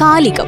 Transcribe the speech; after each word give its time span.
കാലികം 0.00 0.46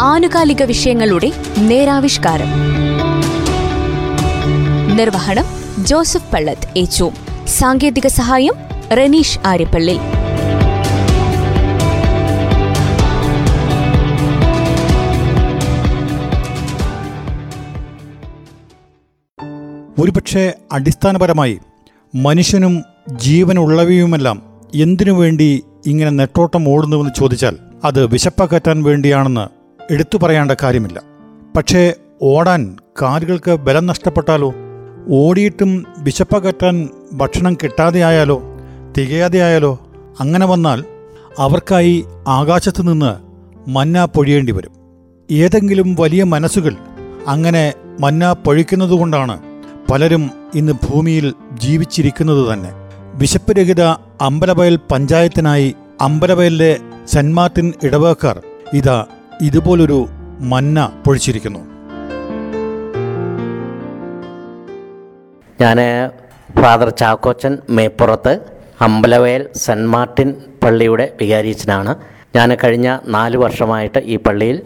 ആനുകാലിക 0.00 0.62
വിഷയങ്ങളുടെ 0.62 1.32
നേരാവിഷ്കാരം. 1.58 2.46
നിർവഹണം 4.96 5.44
ജോസഫ് 5.84 6.32
പള്ളത്ത് 6.32 6.78
ഏച്ചു. 6.78 7.10
സാങ്കേതിക 7.46 8.06
സഹായം 8.06 8.52
റനീഷ് 8.92 9.38
ആര്യപ്പള്ളി. 9.46 9.98
ഒരുപക്ഷെ 19.98 20.54
അടിസ്ഥാനപരമായി 20.72 21.58
മനുഷ്യനും 22.14 22.82
ജീവനുള്ളവയുമെല്ലാം 23.12 24.53
എന്തിനു 24.74 25.12
വേണ്ടി 25.12 25.64
ഇങ്ങനെ 25.86 26.10
നെട്ടോട്ടം 26.10 26.68
ഓടുന്നുവെന്ന് 26.68 27.12
ചോദിച്ചാൽ 27.18 27.56
അത് 27.84 28.06
വിശപ്പകറ്റാൻ 28.06 28.82
വേണ്ടിയാണെന്ന് 28.82 29.46
എടുത്തു 29.92 30.18
പറയേണ്ട 30.18 30.52
കാര്യമില്ല. 30.62 31.02
പക്ഷേ 31.56 31.94
ഓടാൻ 32.22 32.76
കാലുകൾക്ക് 33.02 33.50
ബലം 33.50 33.86
നഷ്ടപ്പെട്ടാലോ? 33.86 34.54
ഓടിയിട്ടും 35.10 35.84
വിശപ്പകറ്റാൻ 35.98 36.88
ഭക്ഷണം 37.12 37.54
കിട്ടാതെയായാലോ 37.54 38.42
തികയാതെയായാലോ 38.98 39.78
അങ്ങനെ 40.20 40.46
വന്നാൽ 40.46 40.84
അവർക്കായി 41.38 42.04
ആകാശത്തു 42.28 42.82
നിന്ന് 42.82 43.12
മന്ന 43.70 44.04
പൊഴിയേണ്ടി 44.04 44.52
വരും. 44.52 44.72
ഏതെങ്കിലും 45.30 45.96
വലിയ 46.00 46.24
മനസ്സുകൾ 46.24 46.76
അങ്ങനെ 47.26 47.74
മന്ന 48.00 48.32
പൊഴിക്കുന്നതുകൊണ്ടാണ് 48.32 49.40
പലരും 49.92 50.30
ഇന്ന് 50.54 50.72
ഭൂമിയിൽ 50.72 51.34
ജീവിച്ചിരിക്കുന്നത് 51.52 52.52
തന്നെ. 52.52 52.83
വിശപ്പ് 53.18 53.52
രഹിത 53.56 53.82
അമ്പലവയൽ 54.20 54.78
പഞ്ചായത്തിനായി 54.92 55.74
അമ്പലവയലിലെ 56.00 56.78
സെന്റ് 57.06 57.36
മാർട്ടിൻ 57.36 57.72
ഇടവകക്കാർ 57.82 58.42
ഇതാ 58.72 59.06
ഇതുപോലൊരു 59.40 60.08
മന്ന 60.40 60.92
പൊഴിച്ചിരിക്കുന്നു. 61.06 61.60
ഞാൻ 65.60 65.78
father 66.62 66.90
Chackochan 66.90 67.58
Meppurath 67.70 68.40
Ambalavayal 68.80 69.46
saint 69.56 69.88
Martin 69.88 70.34
പള്ളിയുടെ 70.62 71.12
വികാരിച്ചനാണ്. 71.20 71.94
ഞാൻ 72.36 72.56
കഴിഞ്ഞ 72.64 72.98
നാല് 73.06 73.36
വർഷമായിട്ട് 73.36 73.98
ഈ 73.98 74.16
പള്ളിയിൽ 74.16 74.62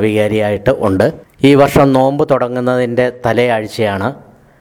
വികാരിയായിട്ട് 0.00 0.74
ഉണ്ട്. 0.78 1.12
ഈ 1.44 1.54
വർഷം 1.54 1.92
നോമ്പ് 1.92 2.28
തുടങ്ങുന്നതിന്റെ 2.30 3.12
തലയാഴ്ചയാണ് 3.26 4.14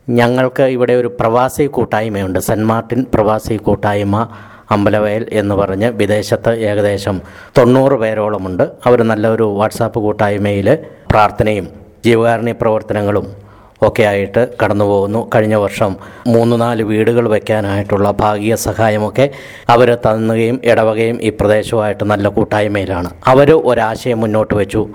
ഞങ്ങൾക്ക് 0.10 0.64
ഇവിടെ 0.64 0.94
ഒരു 0.94 1.08
പ്രവാസി 1.20 1.66
കൂട്ടായ്മയുണ്ട്. 1.66 2.40
സെന്റ് 2.40 2.66
മാർട്ടിൻ 2.66 3.06
പ്രവാസി 3.14 3.56
കൂട്ടായ്മ 3.58 4.28
അമ്പലവയൽ 4.72 5.26
എന്ന് 5.32 5.56
പറഞ്ഞ് 5.56 5.88
വിദേശത്ത് 5.90 6.50
ഏകദേശം 6.50 7.22
തൊണ്ണൂറ് 7.58 7.94
പേരോളമുണ്ട്. 7.94 8.64
അവർ 8.86 9.04
നല്ലൊരു 9.04 9.44
വാട്സാപ്പ് 9.44 10.00
കൂട്ടായ്മയിൽ 10.00 10.78
പ്രാർത്ഥനയും 11.12 11.68
ജീവകാരുണ്യ 12.06 12.52
പ്രവർത്തനങ്ങളും 12.52 13.46
ഒക്കെ 13.82 14.04
ആയിട്ട് 14.04 14.48
കടന്നു 14.64 14.86
പോകുന്നു 14.86 15.30
കഴിഞ്ഞ 15.36 15.56
വർഷം 15.56 15.96
മൂന്ന് 16.28 16.62
നാല് 16.62 16.84
വീടുകൾ 16.84 17.28
വയ്ക്കാനായിട്ടുള്ള 17.28 18.12
ഭാഗിക 18.12 18.56
സഹായമൊക്കെ 18.56 19.30
അവർ 19.70 19.90
തന്നുകയും 19.96 20.62
ഇടവകയും 20.64 21.18
ഈ 21.22 21.30
പ്രദേശവുമായിട്ട് 21.30 22.04
നല്ല 22.04 22.28
കൂട്ടായ്മയിലാണ്. 22.28 23.10
അവർ 23.28 23.52
ഒരാശയം 23.52 24.20
മുന്നോട്ട് 24.20 24.54
വെച്ചു. 24.54 24.88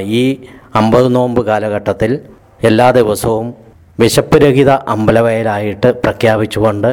ഈ 0.00 0.36
അമ്പത് 0.74 1.14
നോമ്പ് 1.14 1.46
കാലഘട്ടത്തിൽ 1.46 2.18
എല്ലാ 2.64 2.90
ദിവസവും 2.90 3.69
വിശപ്പ് 4.00 4.36
രഹിത 4.42 4.70
അമ്പലവയലായിട്ട് 4.92 5.88
പ്രഖ്യാപിച്ചുകൊണ്ട് 6.02 6.90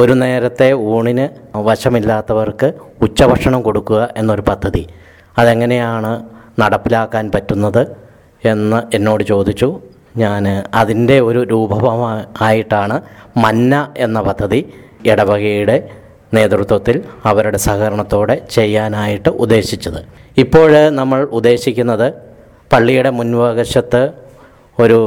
ഒരു 0.00 0.14
നേരത്തെ 0.22 0.68
ഊണിന് 0.72 1.26
വശമില്ലാത്തവർക്ക് 1.68 2.68
ഉച്ചഭക്ഷണം 3.02 3.60
കൊടുക്കുക 3.62 4.00
എന്നൊരു 4.16 4.42
പദ്ധതി. 4.50 4.82
അതെങ്ങനെയാണ് 5.38 6.12
നടപ്പിലാക്കാൻ 6.60 7.24
പറ്റുന്നത് 7.34 7.82
എന്ന് 8.44 8.80
എന്നോട് 8.96 9.22
ചോദിച്ചു. 9.32 9.68
ഞാൻ 10.16 10.44
അതിന്റെ 10.74 11.16
ഒരു 11.20 11.40
രൂപമായിട്ടാണ് 11.50 12.96
മന്ന 13.44 13.74
എന്ന 13.96 14.20
പദ്ധതി 14.28 14.60
ഇടവകയുടെ 15.06 15.76
നേതൃത്വത്തിൽ 16.34 16.96
അവരുടെ 17.24 17.58
സഹകരണത്തോടെ 17.66 18.36
ചെയ്യാനായിട്ട് 18.54 19.30
ഉദ്ദേശിച്ചത്. 19.44 20.00
ഇപ്പോൾ 20.38 20.72
നമ്മൾ 21.00 21.20
ഉദ്ദേശിക്കുന്നത് 21.38 22.08
പള്ളിയുടെ 22.72 23.10
മുൻവശത്ത് 23.18 24.02
ഒരു 24.80 25.00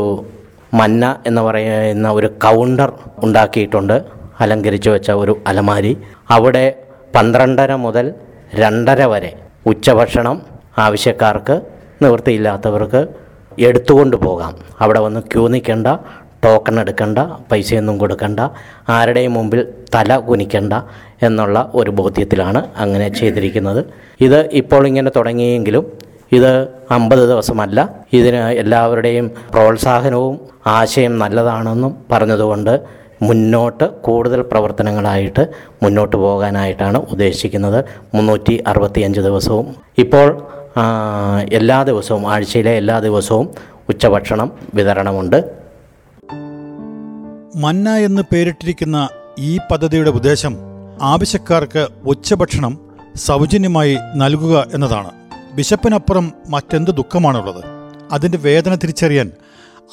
മന്ന 0.73 1.16
എന്ന് 1.25 1.41
പറയുന്ന 1.41 2.11
ഒരു 2.11 2.28
കൗണ്ടർ 2.28 2.91
ഉണ്ടാക്കിയിട്ടുണ്ട്. 3.23 4.01
അലങ്കരിച്ചു 4.39 4.89
വെച്ച 4.89 5.11
ഒരു 5.11 5.38
അലമാരി. 5.47 5.97
അവിടെ 6.29 6.66
പന്ത്രണ്ടര 7.16 7.75
മുതൽ 7.75 8.13
രണ്ടര 8.56 9.03
വരെ 9.03 9.31
ഉച്ചഭക്ഷണം 9.66 10.41
ആവശ്യക്കാർക്ക് 10.78 11.61
നിവൃത്തിയില്ലാത്തവർക്ക് 12.01 13.07
എടുത്തുകൊണ്ട് 13.59 14.16
പോകാം. 14.17 14.53
അവിടെ 14.81 15.00
വന്ന് 15.00 15.19
ക്യൂ 15.19 15.47
നിൽക്കേണ്ട 15.47 15.88
ടോക്കൺ 16.45 16.79
എടുക്കണ്ട 16.79 17.19
പൈസയൊന്നും 17.51 17.97
കൊടുക്കണ്ട 17.97 18.40
ആരുടെയും 18.90 19.34
മുമ്പിൽ 19.34 19.67
തല 19.95 20.17
കുനിക്കണ്ട 20.17 20.73
എന്നുള്ള 21.22 21.72
ഒരു 21.75 21.91
ബോധ്യത്തിലാണ് 21.91 22.61
അങ്ങനെ 22.78 23.09
ചെയ്തിരിക്കുന്നത്. 23.09 23.85
ഇത് 24.22 24.50
ഇപ്പോൾ 24.51 24.88
ഇങ്ങനെ 24.88 25.11
തുടങ്ങിയെങ്കിലും 25.16 26.03
ഇത് 26.33 26.67
അമ്പത് 26.91 27.19
ദിവസമല്ല. 27.19 27.89
ഇതിന് 28.13 28.35
എല്ലാവരുടെയും 28.35 29.31
പ്രോത്സാഹനവും 29.51 30.39
ആശയം 30.67 31.19
നല്ലതാണെന്നും 31.19 31.95
പറഞ്ഞതുകൊണ്ട് 32.11 32.81
മുന്നോട്ട് 33.21 33.83
കൂടുതൽ 33.83 34.41
പ്രവർത്തനങ്ങളായിട്ട് 34.41 35.47
മുന്നോട്ട് 35.83 36.16
പോകാനായിട്ടാണ് 36.16 36.97
ഉദ്ദേശിക്കുന്നത്. 36.97 37.85
മുന്നൂറ്റി 38.16 38.63
അറുപത്തിയഞ്ച് 38.67 39.19
ദിവസവും. 39.19 39.75
ഇപ്പോൾ 39.97 40.47
എല്ലാ 41.53 41.83
ദിവസവും 41.83 42.31
ആഴ്ചയിലെ 42.31 42.72
എല്ലാ 42.72 42.99
ദിവസവും 42.99 43.49
ഉച്ചഭക്ഷണം 43.89 44.51
വിതരണമുണ്ട്. 44.73 45.51
മന്ന 47.55 47.97
എന്ന് 47.97 48.22
പേരിട്ടിരിക്കുന്ന 48.33 49.09
ഈ 49.39 49.57
പദ്ധതിയുടെ 49.72 50.09
ഉദ്ദേശം 50.09 50.57
ആവശ്യക്കാർക്ക് 51.01 51.88
ഉച്ചഭക്ഷണം 52.05 52.77
സൗജന്യമായി 53.16 53.97
നൽകുക 54.16 54.67
എന്നതാണ്. 54.73 55.22
ബിഷപ്പിനപ്പുറം 55.56 56.31
മറ്റെന്ത് 56.50 56.91
ദുഃഖമാണുള്ളത്? 56.91 57.64
അതിന്റെ 58.12 58.38
വേദന 58.38 58.75
തിരിച്ചറിയാൻ 58.75 59.31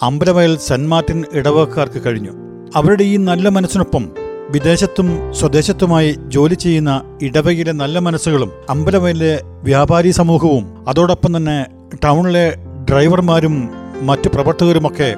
അമ്പലവയൽ 0.03 0.56
സെന്റ് 0.56 0.88
മാർട്ടിൻ 0.88 1.25
ഇടവകക്കാർക്ക് 1.32 2.04
കഴിഞ്ഞു. 2.06 2.31
അവരുടെ 2.76 3.03
ഈ 3.03 3.16
നല്ല 3.16 3.48
മനസ്സിനൊപ്പം 3.48 4.10
വിദേശത്തും 4.50 5.34
സ്വദേശത്തുമായി 5.34 6.16
ജോലി 6.28 6.54
ചെയ്യുന്ന 6.54 7.19
ഇടവകയിലെ 7.22 7.72
നല്ല 7.72 7.98
മനസ്സുകളും 7.98 8.53
അമ്പലവയലിലെ 8.71 9.41
വ്യാപാരി 9.44 10.10
സമൂഹവും 10.10 10.88
അതോടൊപ്പം 10.88 11.37
തന്നെ 11.37 11.66
ടൗണിലെ 12.04 12.54
ഡ്രൈവർമാരും 12.91 13.71
മറ്റ് 14.03 14.28
പ്രവർത്തകരുമൊക്കെ 14.28 15.15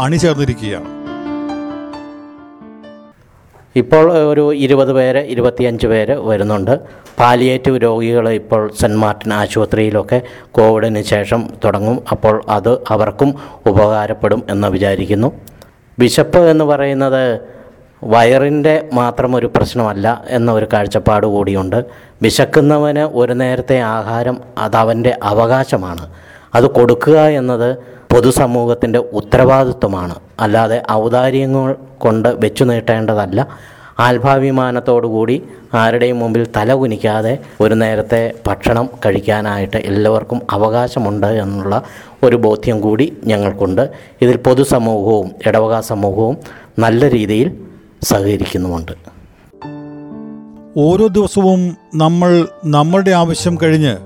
അണിചേർന്നിരിക്കുകയാണ്. 0.00 0.93
ഇപ്പോൾ 3.76 4.12
ഒരു 4.30 4.54
ഇരുപത് 4.54 4.92
പേര് 4.92 5.18
ഇരുപത്തിയഞ്ച് 5.18 5.86
പേര് 5.86 6.14
വരുന്നുണ്ട്. 6.18 6.80
പാലിയേറ്റീവ് 7.20 7.82
രോഗികൾ 7.82 8.28
ഇപ്പോൾ 8.28 8.70
സെന്റ് 8.80 8.96
മാർട്ടിൻ 8.96 9.34
ആശുപത്രിയിലൊക്കെ 9.34 10.22
കോവിഡിന് 10.50 11.02
ശേഷം 11.02 11.48
തുടങ്ങും. 11.64 12.04
അപ്പോൾ 12.10 12.42
അത് 12.48 12.78
അവർക്കും 12.90 13.34
ഉപകാരപ്പെടും 13.66 14.42
എന്ന് 14.50 14.68
വിചാരിക്കുന്നു. 14.68 15.32
വിശപ്പ് 15.98 16.38
എന്ന് 16.38 16.64
പറയുന്നത് 16.64 17.40
വയറിന്റെ 18.04 18.88
മാത്രം 18.92 19.36
ഒരു 19.36 19.50
പ്രശ്നമല്ല 19.56 20.24
എന്ന 20.28 20.52
ഒരു 20.52 20.66
കാഴ്ചപ്പാട് 20.72 21.26
കൂടിയുണ്ട്. 21.26 21.84
വിശക്കുന്നവന് 22.22 22.98
ഒരു 22.98 23.32
നേരത്തെ 23.32 23.80
ആഹാരം 23.80 24.40
അത് 24.58 24.76
അവന്റെ 24.76 25.16
അവകാശമാണ്. 25.22 26.10
അത് 26.54 26.64
കൊടുക്കുക 26.64 27.18
എന്നത് 27.20 27.76
പൊതുസമൂഹത്തിന്റെ 28.14 28.98
ഉത്തരവാദിത്വമാണ്. 28.98 30.14
അല്ലാതെ 30.40 30.82
ഔദാര്യങ്ങൾ 30.92 31.76
കൊണ്ട് 31.98 32.28
വെച്ചു 32.28 32.64
നീട്ടേണ്ടതല്ല. 32.64 33.48
ആത്മാഭിമാനത്തോടുകൂടി 34.00 35.42
ആരുടെയും 35.74 36.18
മുമ്പിൽ 36.18 36.46
തല 36.56 36.74
കുനിക്കാതെ 36.74 37.38
ഒരു 37.60 37.74
നേരത്തെ 37.74 38.32
ഭക്ഷണം 38.46 38.88
കഴിക്കാനായിട്ട് 39.06 39.76
എല്ലാവർക്കും 39.76 40.42
അവകാശമുണ്ട് 40.50 41.26
എന്നുള്ള 41.26 41.82
ഒരു 42.22 42.36
ബോധ്യം 42.36 42.80
കൂടി 42.80 43.16
ഞങ്ങൾക്കുണ്ട്. 43.24 43.90
ഇതിൽ 44.22 44.36
പൊതുസമൂഹവും 44.36 45.30
ഇടവക 45.46 45.80
സമൂഹവും 45.80 46.36
നല്ല 46.78 47.10
രീതിയിൽ 47.10 47.52
സഹകരിക്കുന്നുമുണ്ട്. 48.02 48.92
ഓരോ 50.76 51.06
ദിവസവും 51.06 51.76
നമ്മൾ 51.94 52.48
നമ്മളുടെ 52.64 53.10
ആവശ്യം 53.10 53.58
കഴിഞ്ഞ് 53.62 53.96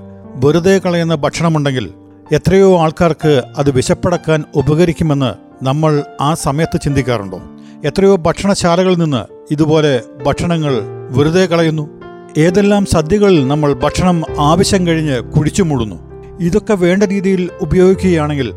വെറുതെ 0.45 0.77
കളയുന്ന 0.77 1.15
ഭക്ഷണമുണ്ടെങ്കിൽ 1.15 1.89
എത്രയോ 2.31 2.79
ആൾക്കാർക്ക് 2.79 3.43
അത് 3.57 3.71
വിശപ്പടക്കാൻ 3.71 4.43
ഉപകരിക്കുമെന്ന് 4.55 5.33
നമ്മൾ 5.65 6.03
ആ 6.21 6.33
സമയത്ത് 6.33 6.81
ചിന്തിക്കാറുണ്ടോ? 6.81 7.41
എത്രയോ 7.85 8.15
ഭക്ഷണശാലകളിൽ 8.15 8.97
നിന്ന് 8.97 9.53
ഇതുപോലെ 9.53 10.01
ഭക്ഷണങ്ങൾ 10.25 10.81
വെറുതെ 11.09 11.45
കളയുന്നു. 11.45 11.89
ഏതെല്ലാം 12.37 12.85
സദ്യകളിൽ 12.85 13.47
നമ്മൾ 13.47 13.73
ഭക്ഷണം 13.73 14.23
ആവശ്യം 14.39 14.87
കഴിഞ്ഞ് 14.87 15.21
കുഴിച്ചു 15.21 15.63
മൂടുന്നു. 15.63 15.95
ഇതൊക്കെ 16.39 16.73
വേണ്ട 16.73 17.03
രീതിയിൽ 17.03 17.49
ഉപയോഗിക്കുകയാണെങ്കിൽ 17.61 18.53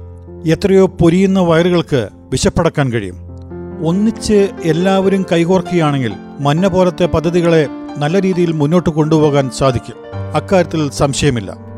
എത്രയോ 0.46 0.86
പൊരിയുന്ന 0.86 1.40
വയറുകൾക്ക് 1.40 2.08
വിശപ്പടക്കാൻ 2.30 2.92
കഴിയും. 2.92 3.16
ഒന്നിച്ച് 3.86 4.48
എല്ലാവരും 4.64 5.26
കൈകോർക്കുകയാണെങ്കിൽ 5.32 6.12
മഞ്ഞ 6.40 6.66
പോലത്തെ 6.66 7.06
പദ്ധതികളെ 7.06 7.68
നല്ല 7.96 8.22
രീതിയിൽ 8.22 8.52
മുന്നോട്ട് 8.52 8.90
കൊണ്ടുപോകാൻ 8.90 9.50
സാധിക്കും. 9.50 9.94
അക്കാര്യത്തിൽ 10.34 10.90
സംശയമില്ല. 10.90 11.71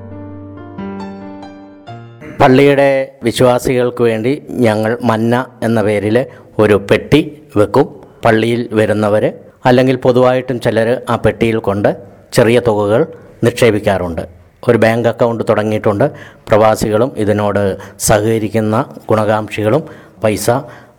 പള്ളിയുടെ 2.45 2.89
വിശ്വാസികൾക്ക് 3.27 4.03
വേണ്ടി 4.03 4.33
ഞങ്ങൾ 4.65 4.99
മന്ന 5.11 5.35
എന്ന 5.63 5.83
പേരിൽ 5.83 6.17
ഒരു 6.59 6.77
പെട്ടി 6.91 7.21
വെക്കും. 7.57 7.87
പള്ളിയിൽ 8.25 8.61
വരുന്നവർ 8.79 9.25
അല്ലെങ്കിൽ 9.69 9.97
പൊതുവായിട്ടും 9.97 10.59
ചിലർ 10.65 10.89
ആ 11.11 11.15
പെട്ടിയിൽ 11.25 11.59
കൊണ്ട് 11.69 11.89
ചെറിയ 12.37 12.61
തുകകൾ 12.69 13.01
നിക്ഷേപിക്കാറുണ്ട്. 13.47 14.23
ഒരു 14.69 14.79
ബാങ്ക് 14.85 15.09
അക്കൗണ്ട് 15.13 15.43
തുടങ്ങിയിട്ടുണ്ട്. 15.51 16.07
പ്രവാസികളും 16.49 17.13
ഇതിനോട് 17.17 17.63
സഹകരിക്കുന്ന 18.09 18.85
ഗുണകാംക്ഷികളും 19.09 19.85
പൈസ 20.25 20.51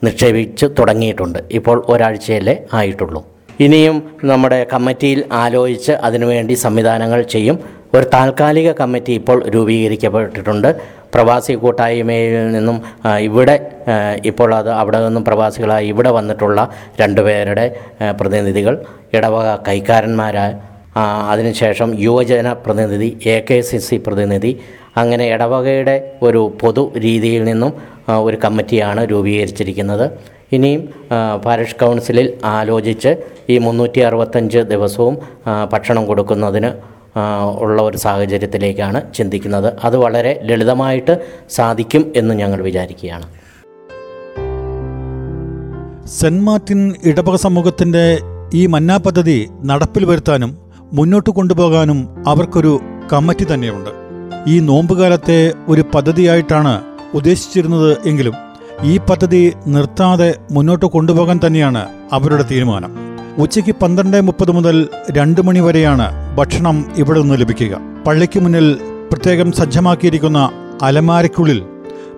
നിക്ഷേപിച്ച് 0.07 0.65
തുടങ്ങിയിട്ടുണ്ട്. 0.79 1.39
ഇപ്പോൾ 1.51 1.85
ഒരാഴ്ചയല്ലേ 1.89 2.57
ആയിട്ടുള്ളൂ. 2.73 3.23
ഇനിയും 3.59 3.97
നമ്മുടെ 4.23 4.61
കമ്മിറ്റിയിൽ 4.73 5.23
ആലോചിച്ച് 5.43 5.93
അതിനുവേണ്ടി 6.07 6.53
സംവിധാനങ്ങൾ 6.65 7.21
ചെയ്യും. 7.35 7.57
ഒരു 7.95 8.05
താൽക്കാലിക 8.13 8.69
കമ്മിറ്റി 8.71 9.13
ഇപ്പോൾ 9.13 9.37
രൂപീകരിക്കപ്പെട്ടിട്ടുണ്ട്. 9.49 10.69
പ്രവാസി 11.15 11.53
കൂട്ടായ്മയിൽ 11.53 12.35
നിന്നും 12.51 12.77
ഇവിടെ 13.21 13.55
ഇപ്പോൾ 14.25 14.51
അത് 14.55 14.71
അവിടെ 14.73 14.99
നിന്നും 14.99 15.23
പ്രവാസികളായി 15.23 15.87
ഇവിടെ 15.87 16.09
വന്നിട്ടുള്ള 16.09 16.61
രണ്ടുപേരുടെ 17.01 17.65
പ്രതിനിധികൾ 18.21 18.77
ഇടവക 19.13 19.49
കൈക്കാരന്മാരായ 19.67 20.53
അതിനുശേഷം 21.31 21.89
യുവജന 21.99 22.49
പ്രതിനിധി 22.65 23.09
എ 23.25 23.35
കെ 23.49 23.57
സി 23.61 23.77
സി 23.77 23.95
പ്രതിനിധി 23.97 24.51
അങ്ങനെ 24.97 25.25
ഇടവകയുടെ 25.33 25.95
ഒരു 26.21 26.41
പൊതു 26.61 26.83
രീതിയിൽ 26.97 27.41
നിന്നും 27.43 27.71
ഒരു 28.19 28.37
കമ്മിറ്റിയാണ് 28.43 29.01
രൂപീകരിച്ചിരിക്കുന്നത്. 29.11 30.05
ഇനിയും 30.51 30.81
പാരിഷ് 31.45 31.79
കൗൺസിലിൽ 31.79 32.27
ആലോചിച്ച് 32.55 33.11
ഈ 33.49 33.57
മുന്നൂറ്റി 33.57 34.01
ദിവസവും 34.73 35.15
ഭക്ഷണം 35.73 36.03
കൊടുക്കുന്നതിന് 36.05 36.71
ഉള്ള 37.59 37.81
ഒരു 37.81 37.97
സാഹചര്യത്തിലേക്കാണ് 37.97 39.13
ചിന്തിക്കുന്നത്. 39.13 39.73
അത് 39.83 39.97
വളരെ 39.97 40.39
ലളിതമായിട്ട് 40.43 41.25
സാധിക്കും 41.49 42.13
എന്ന് 42.15 42.35
ഞങ്ങൾ 42.35 42.61
വിചാരിക്കുകയാണ്. 42.61 43.25
സെന്റ് 46.07 46.43
മാർട്ടിൻ 46.43 46.93
ഇടവക 47.05 47.35
സമൂഹത്തിന്റെ 47.35 48.19
ഈ 48.53 48.65
മന്നാ 48.65 48.97
പദ്ധതി 48.97 49.49
നടപ്പിൽ 49.63 50.05
വരുത്താനും 50.05 50.57
മുന്നോട്ട് 50.93 51.29
കൊണ്ടുപോകാനും 51.29 52.23
അവർക്കൊരു 52.27 52.79
കമ്മിറ്റി 53.13 53.53
തന്നെയുണ്ട്. 53.53 53.89
ഈ 54.47 54.59
നോമ്പുകാലത്തെ 54.59 55.53
ഒരു 55.67 55.83
പദ്ധതിയായിട്ടാണ് 55.95 56.81
ഉദ്ദേശിച്ചിരുന്നത് 57.13 57.97
എങ്കിലും 58.05 58.33
ഈ 58.83 58.97
പദ്ധതി 58.97 59.53
നിർത്താതെ 59.67 60.35
മുന്നോട്ട് 60.51 60.85
കൊണ്ടുപോകാൻ 60.85 61.39
തന്നെയാണ് 61.47 61.89
അവരുടെ 62.11 62.45
തീരുമാനം. 62.51 63.14
ഉച്ചയ്ക്ക് 63.37 63.75
പന്ത്രണ്ട് 63.75 64.21
മുപ്പത് 64.21 64.51
മുതൽ 64.51 64.89
രണ്ട് 65.11 65.41
മണി 65.41 65.59
വരെയാണ് 65.59 66.37
ഭക്ഷണം 66.37 66.91
ഇവിടെ 66.97 67.21
നിന്ന് 67.21 67.41
ലഭിക്കുക. 67.41 67.79
പള്ളിക്ക് 68.07 68.39
മുന്നിൽ 68.39 68.79
പ്രത്യേകം 69.11 69.51
സജ്ജമാക്കിയിരിക്കുന്ന 69.51 70.51
അലമാരയ്ക്കുള്ളിൽ 70.81 71.63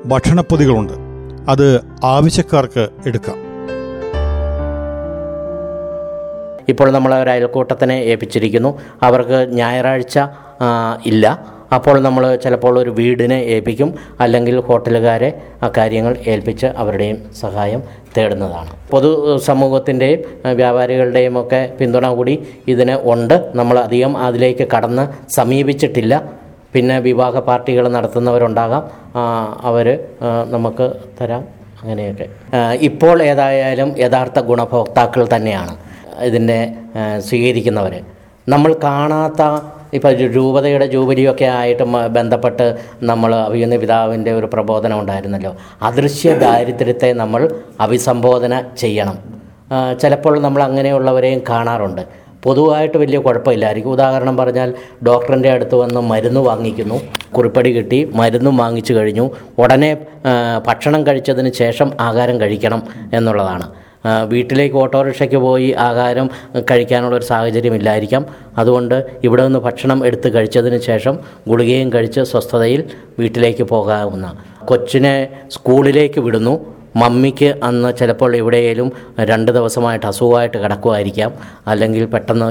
ഭക്ഷണപ്പൊതികളുണ്ട്. 0.05 0.93
അത് 1.49 1.81
ആവശ്യക്കാർക്ക് 2.03 2.89
എടുക്കാം. 3.05 3.35
ഇപ്പോൾ 6.69 6.91
നമ്മൾ 6.91 7.15
ഒരു 7.15 7.29
അയൽക്കൂട്ടത്തിനെ 7.29 7.93
ഏൽപ്പിച്ചിരിക്കുന്നു. 7.93 8.79
അവർക്ക് 9.03 9.49
ഞായറാഴ്ച 9.51 10.19
ഇല്ല. 11.05 11.56
അപ്പോൾ 11.75 11.99
നമ്മൾ 11.99 12.35
ചിലപ്പോൾ 12.35 12.79
ഒരു 12.79 12.89
വീടിനെ 12.89 13.35
ഏൽപ്പിക്കും 13.35 13.89
അല്ലെങ്കിൽ 14.19 14.59
ഹോട്ടലുകാരെ 14.59 15.29
ആ 15.63 15.71
കാര്യങ്ങൾ 15.77 16.13
ഏൽപ്പിച്ച് 16.27 16.65
അവരുടെയും 16.65 17.17
സഹായം 17.41 17.81
തേടുന്നതാണ്. 18.17 18.71
പൊതു 18.91 19.37
സമൂഹത്തിന്റെയും 19.37 20.19
വ്യാപാരികളുടെയും 20.59 21.41
ഒക്കെ 21.41 21.73
പിന്തുണ 21.79 22.07
കൂടി 22.07 22.35
ഇതിന് 22.67 22.95
ഉണ്ട്. 23.13 23.51
നമ്മൾ 23.55 23.79
അധികം 23.79 24.17
അതിലേക്ക് 24.17 24.67
കടന്ന് 24.75 25.07
സമീപിച്ചിട്ടില്ല. 25.29 26.13
പിന്നെ 26.73 26.99
വിവാഹ 26.99 27.39
പാർട്ടികൾ 27.39 27.87
നടത്തുന്നവരുണ്ടാകാം. 27.87 28.83
അവർ 29.69 29.87
നമുക്ക് 30.45 30.91
തരാം. 31.21 31.43
അങ്ങനെയൊക്കെ. 31.81 32.27
ഇപ്പോൾ 32.89 33.23
ഏതായാലും 33.23 33.89
യഥാർത്ഥ 33.97 34.39
ഗുണഭോക്താക്കൾ 34.39 35.27
തന്നെയാണ് 35.35 35.77
ഇതിന്റെ 36.23 36.73
സ്വീകരിക്കുന്നവർ 37.17 38.03
നമ്മൾ 38.49 38.75
കാണാത്ത 38.83 39.41
ഇപ്പോൾ 39.93 40.13
രൂപതയുടെ 40.13 40.85
ജൂബിലിയൊക്കെ 40.85 41.45
ആയിട്ട് 41.45 41.83
ബന്ധപ്പെട്ട് 42.17 42.77
നമ്മൾ 43.03 43.35
അഭിയുന്ന 43.35 43.75
പിതാവിന്റെ 43.75 44.31
ഒരു 44.31 44.45
പ്രബോധനം 44.53 44.99
ഉണ്ടായിരുന്നല്ലോ. 44.99 45.55
അദൃശ്യ 45.81 46.33
ദാരിദ്ര്യത്തെ 46.37 47.13
നമ്മൾ 47.13 47.49
അഭിസംബോധന 47.79 48.63
ചെയ്യണം. 48.77 49.17
ചിലപ്പോൾ 50.01 50.39
നമ്മൾ 50.39 50.63
അങ്ങനെയുള്ളവരെയും 50.63 51.41
കാണാറുണ്ട്. 51.49 52.27
പൊതുവായിട്ട് 52.43 52.97
വലിയ 52.97 53.19
കുഴപ്പമില്ലായിരിക്കും. 53.19 53.91
ഉദാഹരണം 53.91 54.37
പറഞ്ഞാൽ 54.37 54.73
ഡോക്ടറിന്റെ 55.07 55.49
അടുത്ത് 55.51 55.75
വന്ന് 55.75 56.01
മരുന്ന് 56.01 56.39
വാങ്ങിക്കുന്നു 56.39 57.01
കുറിപ്പടി 57.37 57.71
കിട്ടി 57.77 58.11
മരുന്നും 58.13 58.57
വാങ്ങിച്ചു 58.57 58.93
കഴിഞ്ഞു. 58.93 59.31
ഉടനെ 59.59 59.97
ഭക്ഷണം 60.67 61.07
കഴിച്ചതിന് 61.07 61.53
ശേഷം 61.53 61.91
ആഹാരം 61.99 62.41
കഴിക്കണം 62.41 62.83
എന്നുള്ളതാണ്. 63.13 63.67
വീട്ടിലേക്ക് 64.33 64.75
ഓട്ടോറിക്ഷയ്ക്ക് 64.75 65.39
പോയി 65.47 65.69
ആഹാരം 65.87 66.29
കഴിക്കാനുള്ള 66.71 67.15
ഒരു 67.15 67.25
സാഹചര്യം 67.25 67.45
സാഹചര്യമില്ലായിരിക്കാം 67.57 68.23
അതുകൊണ്ട് 68.57 68.95
ഇവിടെ 69.23 69.43
നിന്ന് 69.43 69.59
ഭക്ഷണം 69.59 69.99
എടുത്ത് 70.05 70.27
കഴിച്ചതിന് 70.33 70.79
ശേഷം 70.87 71.15
ഗുളികയും 71.49 71.89
കഴിച്ച് 71.93 72.21
സ്വസ്ഥതയിൽ 72.21 72.81
വീട്ടിലേക്ക് 73.19 73.63
പോകാവുന്ന 73.63 74.27
കൊച്ചിനെ 74.69 75.15
സ്കൂളിലേക്ക് 75.55 76.19
വിടുന്നു. 76.19 76.53
മമ്മിക്ക് 77.01 77.49
അന്ന് 77.63 77.89
ചിലപ്പോൾ 77.99 78.31
എവിടെയെങ്കിലും 78.35 78.91
രണ്ട് 79.29 79.51
ദിവസമായിട്ട് 79.57 80.05
അസുഖമായിട്ട് 80.05 80.57
കിടക്കുമായിരിക്കാം. 80.57 81.31
അല്ലെങ്കിൽ 81.71 82.05
പെട്ടെന്ന് 82.13 82.47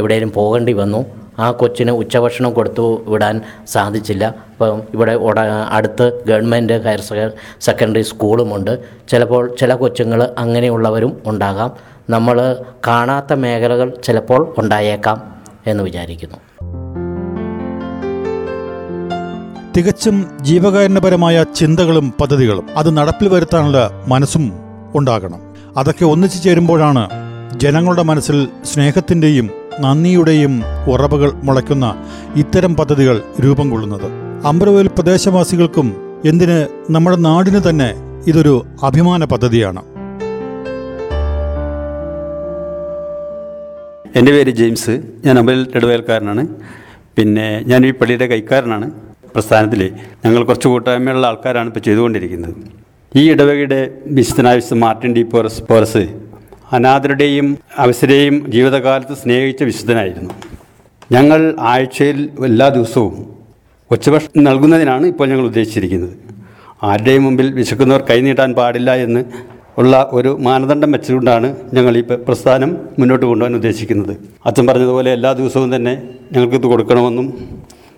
എവിടെയെങ്കിലും 0.00 0.32
പോകേണ്ടി 0.38 0.72
വന്നു. 0.72 1.00
ആ 1.40 1.50
കൊച്ചിന് 1.50 1.90
ഉച്ചഭക്ഷണം 1.90 2.52
കൊടുത്തു 2.52 3.02
വിടാൻ 3.06 3.40
സാധിച്ചില്ല. 3.66 4.24
അപ്പം 4.24 4.82
ഇവിടെ 4.94 5.12
ഉട 5.12 5.40
അടുത്ത് 5.70 6.24
ഗവൺമെന്റ് 6.28 6.72
ഹയർ 6.72 7.00
സെക്ക- 7.00 7.32
സെക്കൻഡറി 7.60 8.02
സ്കൂളുമുണ്ട്. 8.02 8.78
ചിലപ്പോൾ 9.08 9.54
ചില 9.60 9.74
കൊച്ചുങ്ങൾ 9.74 10.34
അങ്ങനെയുള്ളവരും 10.38 11.22
ഉണ്ടാകാം. 11.26 11.72
നമ്മൾ 12.10 12.56
കാണാത്ത 12.86 13.32
മേഖലകൾ 13.32 13.92
ചിലപ്പോൾ 14.04 14.54
ഉണ്ടായേക്കാം 14.58 15.34
എന്ന് 15.66 15.84
വിചാരിക്കുന്നു. 15.84 16.36
തികച്ചും 19.76 20.38
ജീവകാരുണ്യപരമായ 20.40 21.44
ചിന്തകളും 21.56 22.14
പദ്ധതികളും 22.20 22.66
അത് 22.76 22.96
നടപ്പിൽ 22.96 23.28
വരുത്താനുള്ള 23.28 24.04
മനസ്സും 24.08 24.52
ഉണ്ടാകണം. 24.94 25.40
അതൊക്കെ 25.76 26.04
ഒന്നിച്ചു 26.04 26.38
ചേരുമ്പോഴാണ് 26.38 27.08
ജനങ്ങളുടെ 27.56 28.02
മനസ്സിൽ 28.02 28.48
സ്നേഹത്തിന്റെയും 28.64 29.59
നന്ദിയുടെയും 29.78 30.62
ഉറവകൾ 30.88 31.32
മുളയ്ക്കുന്ന 31.34 32.04
ഇത്തരം 32.36 32.76
പദ്ധതികൾ 32.76 33.22
രൂപം 33.44 33.70
കൊള്ളുന്നത്. 33.70 34.08
അമ്പ്രവേൽ 34.46 34.88
പ്രദേശവാസികൾക്കും 34.88 35.96
എന്തിന് 36.24 36.68
നമ്മുടെ 36.90 37.16
നാടിന് 37.16 37.60
തന്നെ 37.68 37.94
ഇതൊരു 38.26 38.66
അഭിമാന 38.82 39.24
പദ്ധതിയാണ്. 39.24 39.82
എന്റെ 44.16 44.32
പേര് 44.32 44.50
ജെയിംസ്. 44.50 45.02
ഞാൻ 45.24 45.38
അമ്പൽ 45.38 45.66
ഇടവേൽക്കാരനാണ് 45.74 46.46
പിന്നെ 47.16 47.62
ഞാൻ 47.66 47.86
ഈ 47.86 47.90
പള്ളിയുടെ 47.90 48.26
കൈക്കാരനാണ്. 48.26 48.90
പ്രസ്ഥാനത്തിൽ 49.34 49.92
ഞങ്ങൾ 50.24 50.44
കുറച്ച് 50.44 50.68
കൂട്ടായ്മയുള്ള 50.68 51.26
ആൾക്കാരാണ് 51.26 51.66
ഇപ്പോൾ 51.66 51.80
ചെയ്തുകൊണ്ടിരിക്കുന്നത്. 51.80 52.54
ഈ 53.16 53.30
ഇടവകയുടെ 53.30 53.90
വിശുദ്ധനായ 54.06 54.54
വിശുദ്ധ 54.54 54.74
മാർട്ടിൻ 54.74 55.14
ഡി 55.14 55.22
പോറസ് 55.22 55.62
പോറസ് 55.62 56.29
അനാഥരുടെയും 56.76 57.58
അവസരെയും 57.78 58.50
ജീവിതകാലത്ത് 58.50 59.14
സ്നേഹിച്ച 59.22 59.62
വിശുദ്ധനായിരുന്നു. 59.62 60.32
ഞങ്ങൾ 61.12 61.54
ആഴ്ചയിൽ 61.58 62.18
എല്ലാ 62.48 62.68
ദിവസവും 62.68 63.14
ഉച്ചഭക്ഷണം 63.90 64.44
നൽകുന്നതിനാണ് 64.44 65.06
ഇപ്പോൾ 65.06 65.26
ഞങ്ങൾ 65.26 65.44
ഉദ്ദേശിച്ചിരിക്കുന്നത്. 65.44 66.12
ആരുടെയും 66.82 67.24
മുമ്പിൽ 67.24 67.54
വിശക്കുന്നവർ 67.54 68.02
കൈനീട്ടാൻ 68.10 68.54
പാടില്ല 68.54 68.90
എന്ന് 68.94 69.22
ഉള്ള 69.78 70.10
ഒരു 70.12 70.38
മാനദണ്ഡം 70.40 70.92
വെച്ചുകൊണ്ടാണ് 70.92 71.56
ഞങ്ങൾ 71.74 71.98
ഈ 71.98 72.02
പ്രസ്ഥാനം 72.28 72.76
മുന്നോട്ട് 72.98 73.26
കൊണ്ടുപോകാൻ 73.26 73.56
ഉദ്ദേശിക്കുന്നത്. 73.56 74.16
അച്ഛൻ 74.46 74.66
പറഞ്ഞതുപോലെ 74.66 75.10
എല്ലാ 75.12 75.32
ദിവസവും 75.32 75.76
തന്നെ 75.76 76.02
ഞങ്ങൾക്ക് 76.32 76.56
ഇത് 76.56 76.66
കൊടുക്കണമെന്നും 76.66 77.26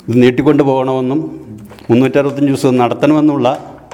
ഇത് 0.08 0.22
നീട്ടിക്കൊണ്ട് 0.22 0.62
പോകണമെന്നും 0.62 1.20
മുന്നൂറ്ററുപത്തഞ്ച് 1.90 2.50
ദിവസം 2.52 2.78
നടത്തണമെന്നുള്ള 2.78 3.46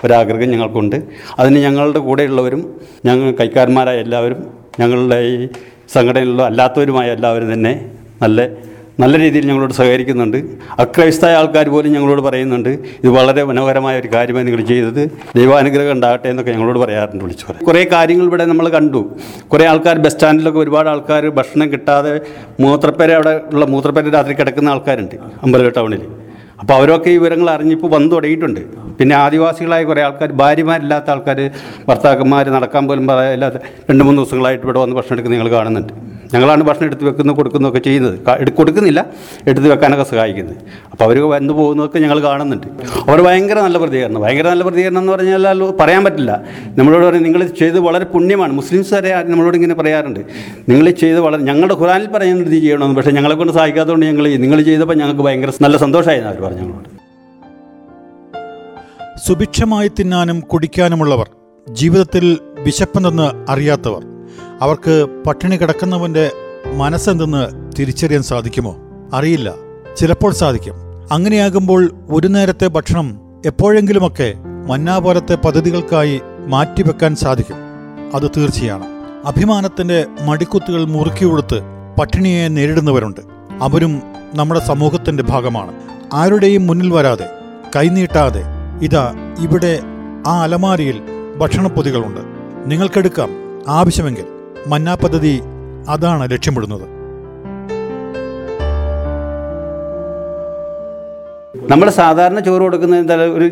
ഒരാഗ്രഹം 0.04 0.50
ഞങ്ങൾക്കുണ്ട്. 0.50 0.96
അതിന് 1.38 1.58
ഞങ്ങളുടെ 1.58 1.98
കൂടെയുള്ളവരും 1.98 2.62
ഞങ്ങൾ 3.06 3.30
കൈക്കാരന്മാരായ 3.40 3.98
എല്ലാവരും 3.98 4.57
ഞങ്ങളുടെ 4.80 5.20
ഈ 5.32 5.34
സംഘടനയിലുള്ള 5.94 6.42
അല്ലാത്തവരുമായ 6.50 7.06
എല്ലാവരും 7.16 7.50
തന്നെ 7.52 7.74
നല്ല 8.22 8.40
നല്ല 9.02 9.16
രീതിയിൽ 9.22 9.44
ഞങ്ങളോട് 9.48 9.72
സഹകരിക്കുന്നുണ്ട്. 9.78 10.36
അക്രൈസ്തായ 10.84 11.34
ആൾക്കാർ 11.40 11.66
പോലും 11.74 11.90
ഞങ്ങളോട് 11.96 12.22
പറയുന്നുണ്ട് 12.26 12.70
ഇത് 13.02 13.10
വളരെ 13.16 13.42
മനോഹരമായ 13.50 14.00
ഒരു 14.02 14.08
കാര്യമായി 14.14 14.46
നിങ്ങൾ 14.46 14.62
ചെയ്തത്. 14.70 15.02
ദൈവാനുഗ്രഹം 15.36 15.92
ഉണ്ടാകട്ടെ 15.96 16.28
എന്നൊക്കെ 16.32 16.52
ഞങ്ങളോട് 16.56 16.78
പറയാറുണ്ട് 16.84 17.22
വിളിച്ചു 17.24 17.46
പറയും. 17.48 17.64
കുറേ 17.68 17.82
കാര്യങ്ങൾ 17.94 18.26
ഇവിടെ 18.30 18.44
നമ്മൾ 18.52 18.68
കണ്ടു. 18.76 19.02
കുറേ 19.52 19.66
ആൾക്കാർ 19.72 19.98
ബസ് 20.06 20.16
സ്റ്റാൻഡിലൊക്കെ 20.16 20.60
ഒരുപാട് 20.64 20.88
ആൾക്കാർ 20.94 21.24
ഭക്ഷണം 21.38 21.68
കിട്ടാതെ 21.72 22.14
മൂത്രപ്പേര 22.64 23.12
അവിടെ 23.20 23.34
ഉള്ള 23.52 23.66
മൂത്രപ്പേര 23.74 24.12
രാത്രി 24.16 24.34
കിടക്കുന്ന 24.40 24.74
ആൾക്കാരുണ്ട് 24.74 25.16
അമ്പലവ 25.44 25.70
ടൗണിൽ. 25.78 26.02
അപ്പോൾ 26.60 26.74
അവരൊക്കെ 26.78 27.08
ഈ 27.14 27.16
വിവരങ്ങൾ 27.18 27.48
അറിഞ്ഞിപ്പോൾ 27.54 27.90
വന്നു 27.96 28.10
തുടങ്ങിയിട്ടുണ്ട്. 28.14 28.60
പിന്നെ 28.98 29.14
ആദിവാസികളായ 29.24 29.82
കുറേ 29.90 30.00
ആൾക്കാർ 30.06 30.30
ഭാര്യമാരില്ലാത്ത 30.42 31.08
ആൾക്കാർ 31.14 31.40
ഭർത്താക്കന്മാർ 31.88 32.46
നടക്കാൻ 32.56 32.84
പോലും 32.88 33.04
പറയാതെ 33.10 33.60
രണ്ട് 33.90 34.04
മൂന്ന് 34.06 34.18
ദിവസങ്ങളായിട്ട് 34.22 34.64
ഇവിടെ 34.66 34.80
വന്ന് 34.84 34.96
ഭക്ഷണം 34.98 35.14
എടുക്കുന്നത് 35.16 35.38
നിങ്ങൾ 35.38 35.52
കാണുന്നുണ്ട്. 35.58 35.92
ഞങ്ങളാണ് 36.34 36.62
ഭക്ഷണം 36.64 36.86
എടുത്ത് 36.86 37.04
വെക്കുന്നു 37.04 37.32
കൊടുക്കുന്നൊക്കെ 37.34 37.78
ചെയ്യുന്നത്. 37.78 38.50
കൊടുക്കുന്നില്ല 38.50 39.06
എടുത്ത് 39.46 39.72
വെക്കാനൊക്കെ 39.72 40.04
സഹായിക്കുന്നത്. 40.04 40.56
അപ്പോൾ 40.90 41.04
അവർ 41.04 41.20
വന്നു 41.20 41.54
പോകുന്നതൊക്കെ 41.54 41.98
ഞങ്ങൾ 41.98 42.20
കാണുന്നുണ്ട്. 42.20 42.66
അവർ 43.10 43.20
ഭയങ്കര 43.20 43.60
നല്ല 43.60 43.78
പ്രതികരണം. 43.78 44.20
ഭയങ്കര 44.20 44.48
നല്ല 44.48 44.62
പ്രതികരണം 44.62 44.98
എന്ന് 44.98 45.12
പറഞ്ഞാൽ 45.12 45.70
പറയാൻ 45.80 46.04
പറ്റില്ല. 46.04 46.42
നമ്മളോട് 46.78 47.04
പറയും 47.06 47.22
നിങ്ങൾ 47.22 47.46
ചെയ്ത് 47.46 47.80
വളരെ 47.80 48.04
പുണ്യമാണ്. 48.04 48.52
മുസ്ലിംസ് 48.52 48.94
വരെ 48.94 49.22
നമ്മളോട് 49.24 49.56
ഇങ്ങനെ 49.56 49.74
പറയാറുണ്ട്. 49.74 50.20
നിങ്ങൾ 50.68 50.90
ചെയ്ത് 50.90 51.20
വളരെ 51.20 51.42
ഞങ്ങളുടെ 51.42 51.74
ഖുറാനിൽ 51.74 52.06
പറയുന്നത് 52.06 52.46
ഇത് 52.46 52.62
ചെയ്യണമെന്ന്. 52.62 52.96
പക്ഷേ 52.96 53.10
ഞങ്ങളെ 53.10 53.34
കൊണ്ട് 53.34 53.52
സഹായിക്കാത്തതുകൊണ്ട് 53.52 54.06
ഞങ്ങൾ 54.06 54.28
നിങ്ങൾ 54.28 54.62
ചെയ്തപ്പോൾ 54.62 54.94
ഞങ്ങൾക്ക് 54.94 55.20
ഭയങ്കര 55.20 55.52
നല്ല 55.62 55.76
സന്തോഷമായിരുന്നു 55.76 56.32
അവർ 56.32 56.42
പറഞ്ഞു 56.42 56.84
സുഭിക്ഷമായി 59.26 59.88
തിന്നാനും 59.88 60.40
കുടിക്കാനുമുള്ളവർ 60.40 61.28
ജീവിതത്തിൽ 61.68 62.38
വിശപ്പെന്തെന്ന് 62.60 63.50
അറിയാത്തവർ 63.50 64.17
അവർക്ക് 64.60 65.22
പട്ടിണി 65.26 65.56
കിടക്കുന്നവന്റെ 65.56 66.30
മനസ്സെന്തെന്ന് 66.74 67.72
തിരിച്ചറിയാൻ 67.78 68.22
സാധിക്കുമോ? 68.22 68.76
അറിയില്ല. 69.14 69.54
ചിലപ്പോൾ 69.96 70.32
സാധിക്കും. 70.32 70.74
അങ്ങനെയാകുമ്പോൾ 71.12 71.90
ഒരു 72.10 72.28
നേരത്തെ 72.28 72.66
ഭക്ഷണം 72.66 73.20
എപ്പോഴെങ്കിലുമൊക്കെ 73.46 74.34
മന്നാ 74.66 74.98
പോലത്തെ 74.98 75.34
പദ്ധതികൾക്കായി 75.34 76.20
മാറ്റിവെക്കാൻ 76.46 77.16
സാധിക്കും. 77.16 77.56
അത് 78.14 78.30
തീർച്ചയാണ്. 78.36 78.84
അഭിമാനത്തിന്റെ 79.24 80.06
മടിക്കുത്തുകൾ 80.24 80.84
മുറുക്കി 80.84 81.24
കൊടുത്ത് 81.24 81.60
പട്ടിണിയെ 82.00 82.48
നേരിടുന്നവരുണ്ട്. 82.48 83.20
അവരും 83.60 84.02
നമ്മുടെ 84.34 84.60
സമൂഹത്തിന്റെ 84.60 85.22
ഭാഗമാണ്. 85.22 85.72
ആരുടെയും 86.12 86.66
മുന്നിൽ 86.66 86.92
വരാതെ 86.92 87.30
കൈനീട്ടാതെ 87.76 88.44
ഇതാ 88.82 89.14
ഇവിടെ 89.40 89.80
ആ 90.26 90.42
അലമാരിയിൽ 90.42 91.00
ഭക്ഷണപ്പൊതികളുണ്ട്. 91.38 92.20
നിങ്ങൾക്കെടുക്കാം. 92.70 93.30
ആവശ്യമെങ്കിൽ. 93.68 94.24
മന്നാ 94.70 94.94
പദ്ധതി 94.94 95.34
അതാണ് 95.92 96.24
ലക്ഷ്യമിടുന്നത്. 96.32 96.86
നമ്മൾ 101.70 101.88
സാധാരണ 102.00 102.38
ചോറ് 102.38 102.62
കൊടുക്കുന്ന 102.62 102.96
എന്താ 102.98 103.14
ഒരു 103.38 103.46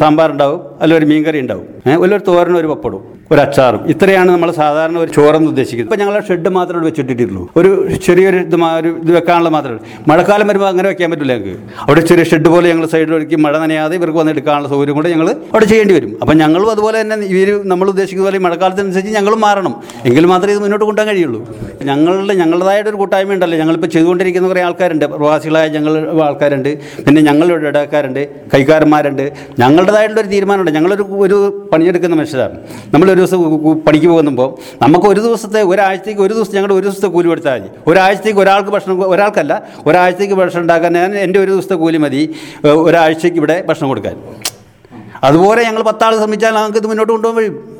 സാമ്പാർ 0.00 0.28
ഉണ്ടാവും 0.32 0.60
ഒരു 0.98 1.06
മീൻകറി 1.10 1.38
ഉണ്ടാവും. 1.44 1.66
അല്ലെങ്കിൽ 1.86 2.16
ഒരു 2.16 2.24
തോരനും 2.30 2.58
ഒരു 2.62 2.66
പപ്പടും 2.66 3.02
ഒരു 3.32 3.40
അച്ചാറും 3.40 3.86
ഇത്രയാണ് 3.86 4.28
നമ്മൾ 4.28 4.50
സാധാരണ 4.50 4.98
ഒരു 4.98 5.12
ചോറെന്ന് 5.12 5.48
ഉദ്ദേശിക്കുന്നത്. 5.48 5.94
ഇപ്പം 5.94 6.06
ഞങ്ങൾ 6.06 6.22
ഷെഡ് 6.28 6.48
മാത്രമേ 6.48 6.84
വെച്ചിട്ടിട്ടുള്ളൂ. 6.84 7.48
ഒരു 7.56 7.88
ചെറിയൊരു 8.06 8.36
ഇത് 8.36 8.56
ഒരു 8.56 8.88
ഇത് 8.88 9.16
വെക്കാനുള്ള 9.16 9.48
മാത്രമേ. 9.48 9.78
മഴക്കാലം 10.08 10.46
വരുമ്പോൾ 10.46 10.66
അങ്ങനെ 10.66 10.88
വെക്കാൻ 10.88 11.10
പറ്റില്ല 11.10 11.32
ഞങ്ങൾക്ക് 11.32 11.60
അവിടെ 11.80 12.00
ചെറിയ 12.00 12.24
ഷെഡ് 12.24 12.48
പോലെ 12.48 12.68
ഞങ്ങൾ 12.68 12.86
സൈഡിൽ 12.86 13.14
ഒരുക്കി 13.14 13.34
മഴ 13.34 13.58
നനയാതെ 13.58 13.96
ഇവർക്ക് 13.96 14.18
വന്ന് 14.18 14.32
എടുക്കാനുള്ള 14.32 14.68
സൗകര്യം 14.68 14.94
കൂടെ 14.94 15.08
ഞങ്ങൾ 15.08 15.30
അവിടെ 15.30 15.64
ചെയ്യേണ്ടി 15.64 15.94
വരും. 15.94 16.18
അപ്പം 16.20 16.36
ഞങ്ങളും 16.36 16.70
അതുപോലെ 16.70 17.00
തന്നെ 17.00 17.16
ഇവർ 17.16 17.68
നമ്മൾ 17.68 17.88
ഉദ്ദേശിക്കുന്ന 17.88 18.26
പോലെ 18.26 18.38
മഴക്കാലത്തിനനുസരിച്ച് 18.38 19.14
ഞങ്ങളും 19.14 19.40
മാറണം. 19.40 19.82
എങ്കിൽ 20.04 20.26
മാത്രമേ 20.26 20.52
ഇത് 20.52 20.60
മുന്നോട്ട് 20.60 20.84
കൊണ്ടുപോകാൻ 20.84 21.14
കഴിയുള്ളൂ. 21.14 21.48
ഞങ്ങളുടെ 21.82 22.34
ഞങ്ങളുടേതായിട്ട് 22.34 22.90
ഒരു 22.90 22.96
കൂട്ടായ്മ 22.96 23.32
ഉണ്ടല്ലോ. 23.32 23.58
ഞങ്ങളിപ്പോൾ 23.58 23.86
ചെയ്തുകൊണ്ടിരിക്കുന്ന 23.86 24.48
കുറേ 24.48 24.62
ആൾക്കാരുണ്ട്. 24.62 25.04
പ്രവാസികളായ 25.04 25.68
ഞങ്ങൾ 25.68 26.22
ആൾക്കാരുണ്ട്. 26.22 26.78
പിന്നെ 27.06 27.22
ഞങ്ങളുടെ 27.22 27.66
ഇടക്കാരുണ്ട്. 27.66 28.28
കൈക്കാരന്മാരുണ്ട്. 28.54 29.32
ഞങ്ങളുടേതായിട്ടുള്ള 29.58 30.20
ഒരു 30.20 30.28
തീരുമാനമുണ്ട്. 30.28 30.70
ഞങ്ങളൊരു 30.70 31.02
ഒരു 31.02 31.68
പണിയെടുക്കുന്ന 31.72 32.16
മനുഷ്യരാണ്. 32.16 32.58
നമ്മളൊരു 33.16 33.26
ദിവസം 33.26 33.84
പണിക്ക് 33.86 34.06
പോകുമ്പോൾ 34.06 34.48
നമുക്ക് 34.82 35.06
ഒരു 35.06 35.20
ദിവസത്തെ 35.20 35.60
ഒരാഴ്ചത്തേക്ക് 35.62 36.22
ഒരു 36.22 36.34
ദിവസം 36.34 36.54
ഞങ്ങളുടെ 36.54 36.74
ഒരു 36.74 36.84
ദിവസത്തെ 36.86 37.08
കൂലി 37.14 37.28
കൊടുത്താൽ 37.28 37.60
മതി. 37.60 37.68
ഒരാഴ്ചത്തേക്ക് 37.86 38.40
ഒരാൾക്ക് 38.40 38.70
ഭക്ഷണം 38.70 39.10
ഒരാൾക്കല്ല 39.10 39.54
ഒരാഴ്ചത്തേക്ക് 39.86 40.34
ഭക്ഷണം 40.34 40.62
ഉണ്ടാക്കാൻ 40.62 40.92
ഞാൻ 40.92 41.14
എന്റെ 41.24 41.38
ഒരു 41.40 41.50
ദിവസത്തെ 41.50 41.74
കൂലി 41.74 41.98
മതി. 42.04 42.22
ഒരാഴ്ചയ്ക്ക് 42.88 43.38
ഇവിടെ 43.38 43.56
ഭക്ഷണം 43.68 43.88
കൊടുക്കാൻ. 43.88 44.16
അതുപോലെ 45.24 45.62
ഞങ്ങൾ 45.62 45.82
പത്താൾ 45.82 46.12
ശ്രമിച്ചാൽ 46.18 46.54
ഞങ്ങൾക്ക് 46.54 46.78
ഇത് 46.78 46.86
മുന്നോട്ട് 46.86 47.12
കൊണ്ടുപോകാൻ 47.12 47.38
കഴിയും. 47.42 47.75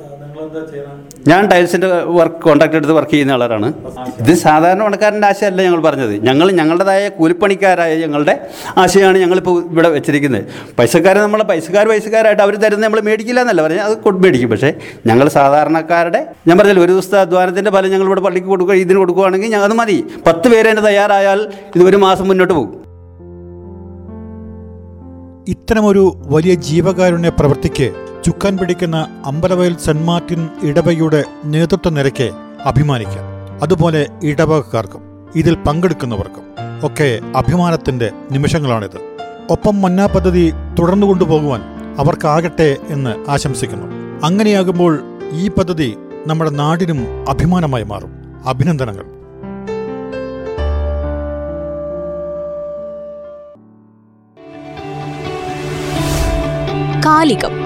ഞാൻ 1.28 1.46
ടൈൽസിന്റെ 1.46 1.88
വർക്ക് 2.04 2.40
കോൺട്രാക്ട് 2.42 2.76
എടുത്ത് 2.76 2.92
വർക്ക് 2.92 3.10
ചെയ്യുന്ന 3.10 3.32
ആളാണ്. 3.32 3.72
ഇത് 4.20 4.34
സാധാരണ 4.34 4.82
പണക്കാരന്റെ 4.82 5.26
ആശയമല്ല 5.26 5.62
ഞങ്ങൾ 5.62 5.80
പറഞ്ഞത്. 5.82 6.14
ഞങ്ങൾ 6.28 6.52
ഞങ്ങളുടേതായ 6.52 7.08
കൂലിപ്പണിക്കാരായ 7.08 7.94
ഞങ്ങളുടെ 7.96 8.48
ആശയമാണ് 8.76 9.18
ഞങ്ങളിപ്പോൾ 9.18 9.72
ഇവിടെ 9.72 9.88
വെച്ചിരിക്കുന്നത്. 9.88 10.44
പൈസക്കാരെ 10.78 11.20
നമ്മളെ 11.20 11.44
പൈസക്കാർ 11.44 11.88
പൈസക്കാരായിട്ട് 11.88 12.42
അവർ 12.42 12.56
തരുന്ന 12.56 12.84
നമ്മൾ 12.86 13.00
മേടിക്കില്ല 13.00 13.40
എന്നല്ല 13.40 13.62
പറഞ്ഞാൽ 13.62 13.84
അത് 13.84 13.96
കൊണ്ട് 13.96 14.22
മേടിക്കും. 14.22 14.50
പക്ഷേ 14.50 14.74
ഞങ്ങൾ 15.06 15.28
സാധാരണക്കാരുടെ 15.28 16.26
ഞാൻ 16.46 16.58
പറഞ്ഞാൽ 16.58 16.80
ഒരു 16.80 16.92
ദിവസത്തെ 16.92 17.20
അധ്വാനത്തിന്റെ 17.20 17.70
ഫലം 17.70 17.90
ഞങ്ങൾ 17.90 18.06
ഇവിടെ 18.06 18.20
പള്ളിക്ക് 18.20 18.48
കൊടുക്കുക 18.48 18.74
ഇതിന് 18.74 18.98
കൊടുക്കുകയാണെങ്കിൽ 18.98 19.50
ഞങ്ങൾ 19.50 19.64
അത് 19.64 19.78
മതി. 19.82 20.04
പത്ത് 20.26 20.48
പേര് 20.48 20.70
തന്നെ 20.70 20.82
തയ്യാറായാൽ 20.82 21.48
ഇത് 21.76 21.84
ഒരു 21.84 21.96
മാസം 21.96 22.28
മുന്നോട്ട് 22.28 22.54
പോകും. 22.54 22.82
ഇത്തരമൊരു 25.48 26.16
വലിയ 26.26 26.54
ജീവകാരുണ്യ 26.54 27.28
പ്രവൃത്തിക്ക് 27.28 27.88
ചുക്കാൻ 28.26 28.58
പിടിക്കുന്ന 28.58 29.22
അമ്പലവയൽ 29.24 29.76
സെന്റ് 29.76 30.02
മാർട്ടിൻ 30.02 30.48
ഇടവകയുടെ 30.62 31.24
നേതൃത്വ 31.44 31.90
നിരക്ക് 31.90 32.30
അഭിമാനിക്കാം. 32.64 33.62
അതുപോലെ 33.62 34.06
ഇടവകക്കാർക്കും 34.24 35.00
ഇതിൽ 35.34 35.54
പങ്കെടുക്കുന്നവർക്കും 35.54 36.42
ഒക്കെ 36.86 37.20
അഭിമാനത്തിന്റെ 37.36 38.10
നിമിഷങ്ങളാണിത്. 38.32 39.18
ഒപ്പം 39.50 39.82
മന്നാ 39.82 40.06
പദ്ധതി 40.06 40.52
തുടർന്നു 40.78 41.06
കൊണ്ടുപോകുവാൻ 41.06 41.62
അവർക്കാകട്ടെ 41.98 42.76
എന്ന് 42.88 43.30
ആശംസിക്കുന്നു. 43.30 43.86
അങ്ങനെയാകുമ്പോൾ 44.26 45.00
ഈ 45.32 45.48
പദ്ധതി 45.48 45.96
നമ്മുടെ 46.26 46.50
നാടിനും 46.50 47.30
അഭിമാനമായി 47.30 47.84
മാറും. 47.84 48.10
അഭിനന്ദനങ്ങൾ. 48.46 49.04
കാലികം. 57.06 57.65